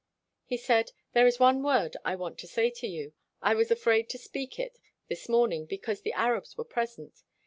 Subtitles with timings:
[0.45, 3.13] He said:" There is one word I want to say to you.
[3.39, 7.21] I was afraid to speak it this morning because the Arabs were present.